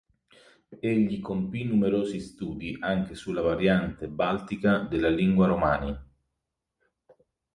[0.79, 5.95] Egli compì numerosi studi anche sulla variante baltica della lingua romaní.